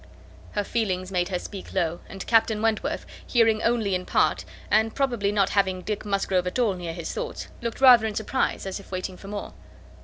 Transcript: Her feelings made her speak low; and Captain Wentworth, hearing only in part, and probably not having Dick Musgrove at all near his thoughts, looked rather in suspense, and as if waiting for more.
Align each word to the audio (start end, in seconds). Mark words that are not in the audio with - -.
Her 0.53 0.63
feelings 0.63 1.11
made 1.11 1.29
her 1.29 1.37
speak 1.37 1.73
low; 1.75 1.99
and 2.09 2.25
Captain 2.25 2.59
Wentworth, 2.59 3.05
hearing 3.27 3.61
only 3.61 3.93
in 3.93 4.03
part, 4.07 4.45
and 4.71 4.95
probably 4.95 5.31
not 5.31 5.49
having 5.49 5.83
Dick 5.83 6.05
Musgrove 6.05 6.47
at 6.47 6.57
all 6.57 6.73
near 6.73 6.93
his 6.95 7.13
thoughts, 7.13 7.49
looked 7.61 7.81
rather 7.81 8.07
in 8.07 8.15
suspense, 8.15 8.65
and 8.65 8.69
as 8.69 8.79
if 8.79 8.91
waiting 8.91 9.15
for 9.15 9.27
more. 9.27 9.53